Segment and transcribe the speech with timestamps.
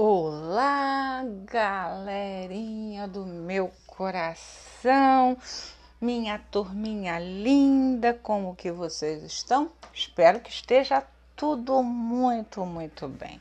[0.00, 5.36] Olá, galerinha do meu coração,
[6.00, 9.72] minha turminha linda, como que vocês estão?
[9.92, 13.40] Espero que esteja tudo muito, muito bem.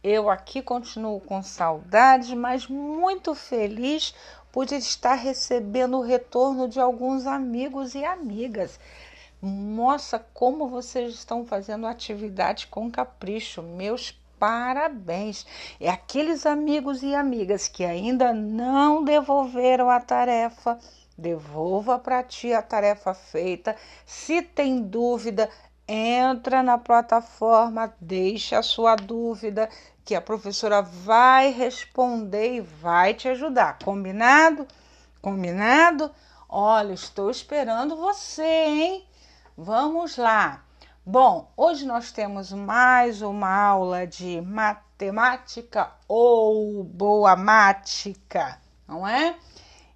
[0.00, 4.14] Eu aqui continuo com saudades, mas muito feliz
[4.52, 8.78] por estar recebendo o retorno de alguns amigos e amigas.
[9.42, 15.46] Nossa, como vocês estão fazendo atividade com capricho, meus parabéns.
[15.78, 20.78] E aqueles amigos e amigas que ainda não devolveram a tarefa,
[21.16, 23.76] devolva para ti a tarefa feita.
[24.06, 25.50] Se tem dúvida,
[25.86, 29.68] entra na plataforma, deixa a sua dúvida,
[30.04, 33.78] que a professora vai responder e vai te ajudar.
[33.84, 34.66] Combinado?
[35.20, 36.10] Combinado?
[36.48, 39.04] Olha, estou esperando você, hein?
[39.56, 40.64] Vamos lá.
[41.12, 49.34] Bom, hoje nós temos mais uma aula de matemática ou boa mática, não é?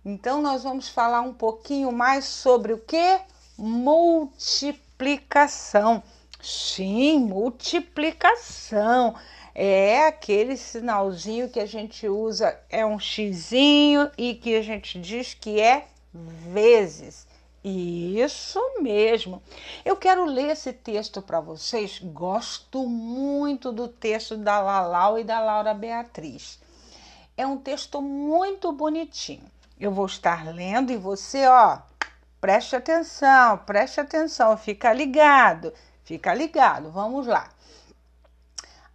[0.04, 3.20] Então nós vamos falar um pouquinho mais sobre o que?
[3.56, 6.02] Multiplicação.
[6.42, 9.14] Sim, multiplicação.
[9.54, 15.32] É aquele sinalzinho que a gente usa, é um xizinho e que a gente diz
[15.32, 17.24] que é vezes.
[17.66, 19.42] Isso mesmo.
[19.86, 21.98] Eu quero ler esse texto para vocês.
[21.98, 26.60] Gosto muito do texto da Lalau e da Laura Beatriz.
[27.34, 29.50] É um texto muito bonitinho.
[29.80, 31.78] Eu vou estar lendo e você, ó,
[32.38, 35.72] preste atenção, preste atenção, fica ligado,
[36.04, 36.90] fica ligado.
[36.90, 37.48] Vamos lá.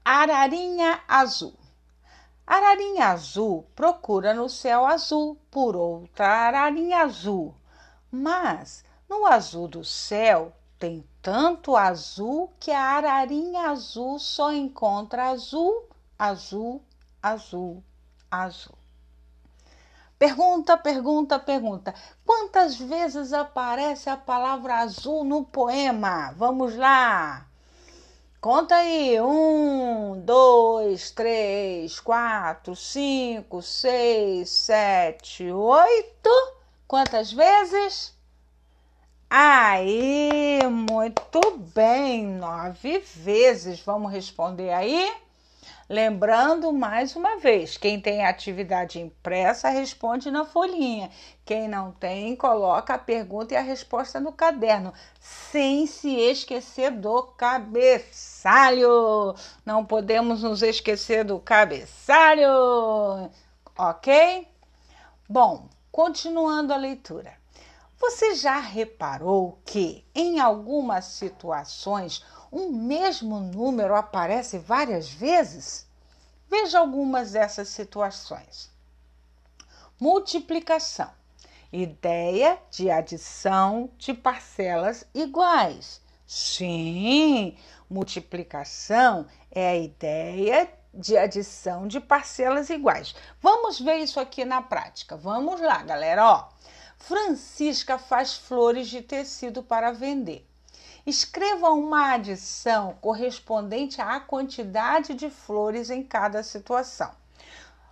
[0.06, 1.56] Ararinha azul.
[2.46, 7.56] Ararinha azul procura no céu azul por outra ararinha azul
[8.12, 15.88] mas no azul do céu tem tanto azul que a ararinha azul só encontra azul,
[16.18, 16.82] azul,
[17.22, 17.84] azul,
[18.32, 18.78] azul.
[20.18, 21.96] Pergunta, pergunta, pergunta.
[22.26, 26.34] Quantas vezes aparece a palavra azul no poema?
[26.38, 27.46] Vamos lá.
[28.42, 29.20] Conta aí.
[29.22, 36.59] Um, dois, três, quatro, cinco, seis, sete, oito.
[36.90, 38.18] Quantas vezes?
[39.30, 41.40] Aí, muito
[41.76, 43.80] bem, nove vezes.
[43.82, 45.16] Vamos responder aí?
[45.88, 51.12] Lembrando mais uma vez, quem tem atividade impressa responde na folhinha.
[51.46, 57.22] Quem não tem, coloca a pergunta e a resposta no caderno, sem se esquecer do
[57.22, 59.36] cabeçalho.
[59.64, 63.30] Não podemos nos esquecer do cabeçalho,
[63.78, 64.48] ok?
[65.30, 67.38] Bom, Continuando a leitura.
[67.98, 75.88] Você já reparou que, em algumas situações, um mesmo número aparece várias vezes?
[76.50, 78.72] Veja algumas dessas situações.
[80.00, 81.12] Multiplicação
[81.72, 86.02] ideia de adição de parcelas iguais.
[86.26, 87.56] Sim,
[87.90, 93.16] multiplicação é a ideia de adição de parcelas iguais.
[93.42, 95.16] Vamos ver isso aqui na prática.
[95.16, 96.26] Vamos lá, galera.
[96.26, 96.50] Ó,
[96.98, 100.46] Francisca faz flores de tecido para vender.
[101.06, 107.12] Escreva uma adição correspondente à quantidade de flores em cada situação.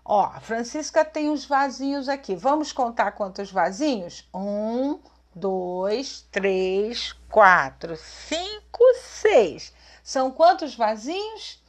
[0.04, 2.36] Ó, a Francisca tem os vasinhos aqui.
[2.36, 4.28] Vamos contar quantos vasinhos?
[4.34, 5.00] Um,
[5.36, 9.74] dois, três, quatro, cinco, seis.
[10.04, 11.62] São quantos vasinhos?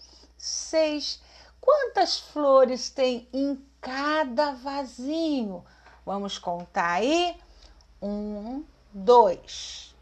[0.48, 1.20] Seis.
[1.60, 5.64] Quantas flores tem em cada vasinho?
[6.04, 7.36] Vamos contar aí.
[8.00, 9.94] Um, dois.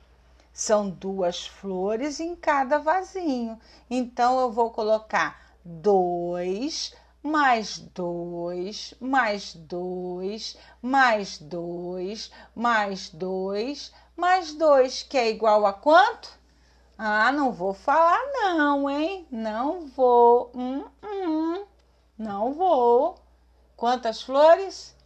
[0.52, 3.60] São duas flores em cada vasinho.
[3.90, 15.02] Então, eu vou colocar dois, mais dois, mais dois, mais dois, mais dois, mais dois,
[15.02, 16.45] que é igual a quanto?
[16.98, 19.26] Ah, não vou falar não, hein?
[19.30, 20.50] Não vou.
[20.54, 21.66] Hum, hum,
[22.16, 23.18] não vou.
[23.76, 24.96] Quantas flores?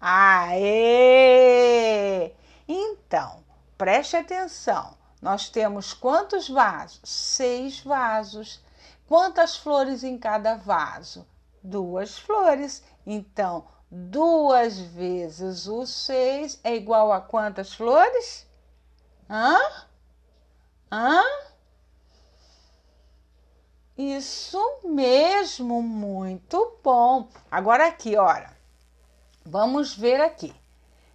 [0.00, 0.72] Aê!
[2.66, 3.44] Então,
[3.76, 4.96] preste atenção.
[5.20, 7.00] Nós temos quantos vasos?
[7.04, 8.62] Seis vasos.
[9.06, 11.26] Quantas flores em cada vaso?
[11.62, 12.82] Duas flores.
[13.06, 18.46] Então, duas vezes o seis é igual a quantas flores?
[19.28, 19.58] Hã?
[20.90, 21.22] Hã?
[23.96, 27.28] Isso mesmo, muito bom.
[27.50, 28.56] Agora aqui, olha.
[29.44, 30.54] Vamos ver aqui.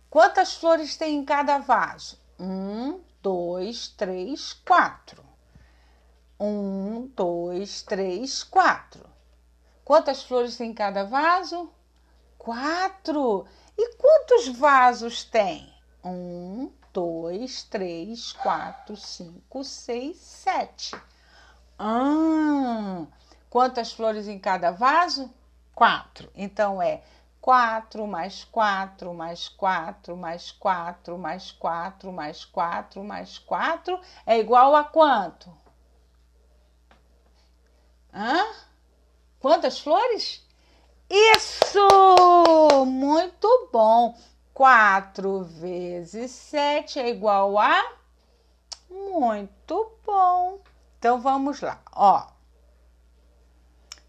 [0.10, 2.20] Quantas flores tem em cada vaso?
[2.40, 5.24] Um, dois, três, quatro.
[6.40, 9.10] Um, dois, três, quatro.
[9.84, 11.72] Quantas flores tem em cada vaso?
[12.38, 13.46] Quatro.
[13.78, 15.74] E quantos vasos tem?
[16.04, 20.96] Um, dois, três, quatro, cinco, seis, sete.
[21.78, 23.06] Ah,
[23.50, 25.34] quantas flores em cada vaso?
[25.74, 26.30] Quatro.
[26.36, 27.02] Então é
[27.42, 34.74] quatro mais quatro mais quatro mais quatro mais quatro mais quatro mais quatro é igual
[34.74, 35.52] a quanto?
[38.14, 38.46] Hã?
[39.42, 40.42] Quantas flores?
[41.10, 42.86] Isso!
[42.86, 44.16] Muito bom!
[44.54, 47.94] 4 vezes 7 é igual a?
[48.90, 50.60] Muito bom!
[51.00, 52.28] Então vamos lá, ó.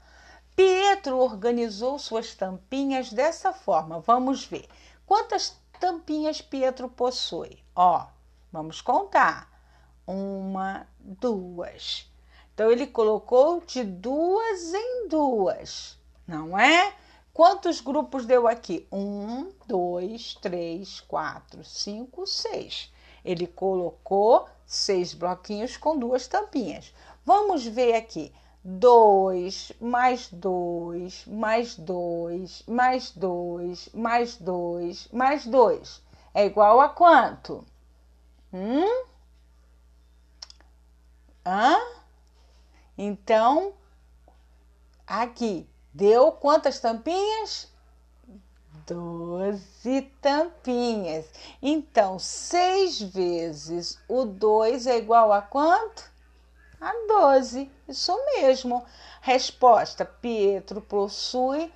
[0.57, 4.01] Pietro organizou suas tampinhas dessa forma.
[4.01, 4.67] Vamos ver.
[5.05, 7.63] Quantas tampinhas Pietro possui?
[7.77, 8.07] Ó,
[8.51, 9.53] vamos contar.
[10.07, 12.11] Uma, duas.
[12.55, 16.95] Então ele colocou de duas em duas, não é?
[17.35, 18.89] Quantos grupos deu aqui?
[18.91, 22.91] Um, dois, três, quatro, cinco, seis.
[23.25, 26.95] Ele colocou seis bloquinhos com duas tampinhas.
[27.25, 28.33] Vamos ver aqui.
[28.65, 36.03] 2 mais 2 mais 2 mais 2 mais 2 mais 2
[36.35, 37.65] é igual a quanto?
[38.53, 39.05] Hum?
[41.45, 41.77] Hã?
[42.97, 43.73] Então,
[45.07, 47.72] aqui, deu quantas tampinhas?
[48.87, 51.27] Doze tampinhas.
[51.61, 56.11] Então, seis vezes o dois é igual a quanto?
[56.81, 57.71] A doze.
[57.89, 58.85] Isso mesmo.
[59.21, 61.73] Resposta: Pietro possui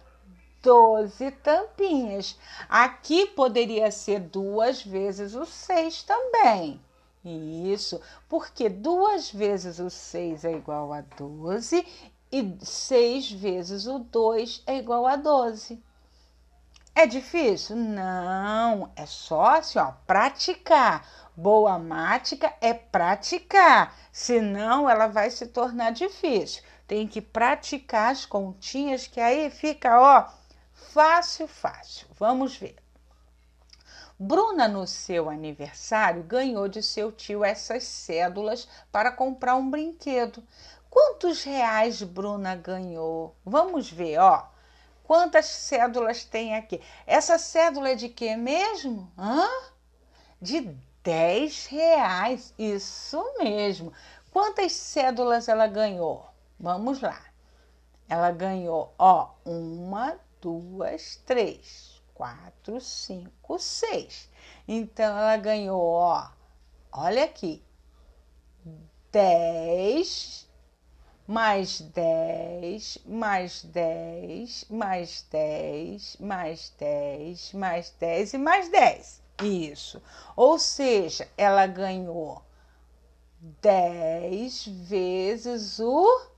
[0.67, 2.37] 12 tampinhas.
[2.69, 6.81] Aqui poderia ser duas vezes o 6 também.
[7.25, 11.87] Isso, porque duas vezes o 6 é igual a 12
[12.33, 15.81] e 6 vezes o 2 é igual a 12.
[16.99, 17.77] É difícil?
[17.77, 21.07] Não, é só assim, ó, praticar.
[21.37, 26.63] Boa mática é praticar, senão ela vai se tornar difícil.
[26.87, 30.27] Tem que praticar as continhas que aí fica, ó,
[30.73, 32.07] fácil, fácil.
[32.19, 32.77] Vamos ver.
[34.19, 40.43] Bruna, no seu aniversário, ganhou de seu tio essas cédulas para comprar um brinquedo.
[40.89, 43.37] Quantos reais Bruna ganhou?
[43.45, 44.56] Vamos ver, ó.
[45.07, 46.81] Quantas cédulas tem aqui?
[47.07, 49.11] Essa cédula é de quê mesmo?
[49.17, 49.49] Hã?
[50.41, 52.55] De 10 reais.
[52.59, 53.93] Isso mesmo.
[54.31, 56.27] Quantas cédulas ela ganhou?
[56.59, 57.25] Vamos lá.
[58.09, 64.29] Ela ganhou, ó, uma, duas, três quatro, cinco, seis.
[64.67, 66.29] Então ela ganhou, ó,
[66.91, 67.63] olha aqui,
[69.13, 70.46] dez,
[71.27, 79.23] mais dez, mais dez, mais dez, mais dez, mais dez e mais dez.
[79.43, 80.01] Isso.
[80.37, 82.43] Ou seja, ela ganhou
[83.61, 86.31] dez vezes o.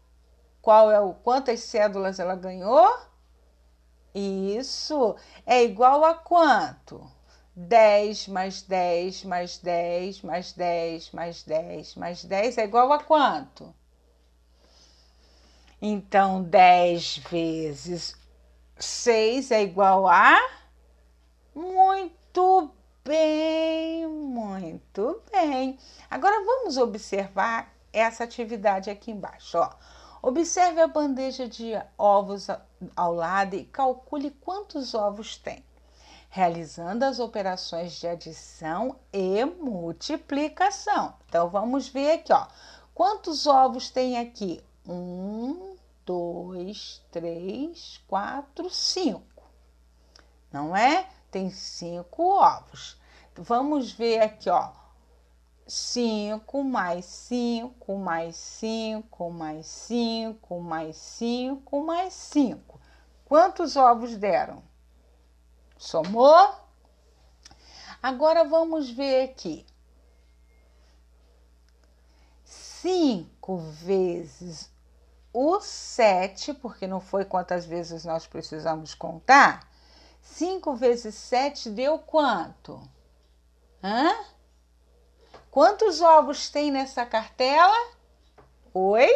[0.62, 1.14] Qual é o.
[1.14, 2.88] Quantas cédulas ela ganhou?
[4.14, 5.16] Isso
[5.47, 7.07] é igual a quanto?
[7.54, 13.75] 10 mais 10 mais 10 mais 10 mais 10 mais 10 é igual a quanto?
[15.80, 18.16] Então, 10 vezes
[18.78, 20.38] 6 é igual a.
[21.54, 22.70] Muito
[23.04, 25.78] bem, muito bem.
[26.11, 29.58] Agora vamos observar essa atividade aqui embaixo.
[29.58, 29.70] Ó.
[30.20, 32.49] Observe a bandeja de ovos
[32.94, 35.64] ao lado e calcule quantos ovos tem.
[36.28, 41.14] Realizando as operações de adição e multiplicação.
[41.28, 42.47] Então vamos ver aqui, ó.
[42.94, 44.62] Quantos ovos tem aqui?
[44.88, 45.76] Um,
[46.07, 49.45] dois, três, quatro, cinco.
[50.50, 51.07] Não é?
[51.30, 52.99] Tem cinco ovos.
[53.37, 54.73] Vamos ver aqui, ó.
[55.68, 62.80] 5 mais 5 mais 5 mais 5 mais 5 mais 5.
[63.26, 64.62] Quantos ovos deram?
[65.76, 66.54] Somou?
[68.02, 69.66] Agora vamos ver aqui.
[72.45, 74.71] 5 vezes
[75.40, 79.71] o 7, porque não foi quantas vezes nós precisamos contar.
[80.21, 82.83] 5 vezes 7 deu quanto?
[83.80, 84.16] Hã?
[85.49, 87.92] Quantos ovos tem nessa cartela?
[88.75, 89.09] Oi?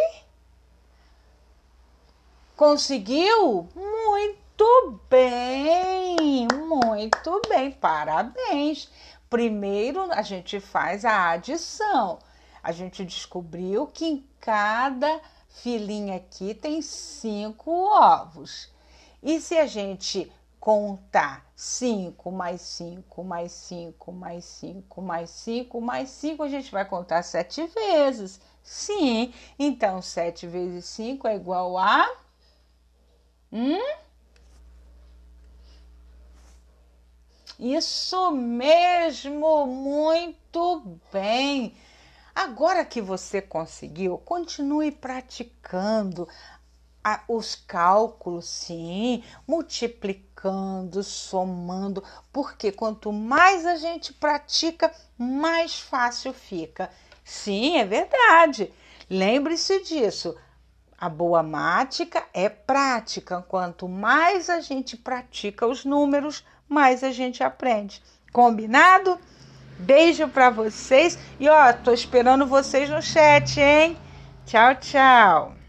[2.56, 3.68] Conseguiu?
[3.74, 8.88] Muito bem, muito bem, parabéns.
[9.28, 12.20] Primeiro a gente faz a adição.
[12.62, 15.20] A gente descobriu que em cada
[15.54, 18.70] filinha aqui tem cinco ovos.
[19.22, 26.10] E se a gente contar 5 mais 5 mais 5 mais 5 mais 5 mais
[26.10, 28.40] 5, a gente vai contar 7 vezes.
[28.62, 32.08] Sim, então 7 vezes 5 é igual a.
[33.52, 33.78] Hum?
[37.58, 41.74] Isso mesmo, muito bem.
[42.34, 46.26] Agora que você conseguiu, continue praticando
[47.28, 56.90] os cálculos, sim, multiplicando, somando, porque quanto mais a gente pratica, mais fácil fica.
[57.24, 58.72] Sim, é verdade.
[59.10, 60.36] Lembre-se disso.
[60.96, 63.42] A boa mática é prática.
[63.48, 68.02] Quanto mais a gente pratica os números, mais a gente aprende.
[68.32, 69.18] Combinado?
[69.78, 73.96] Beijo para vocês e ó, tô esperando vocês no chat, hein?
[74.46, 75.61] Tchau, tchau.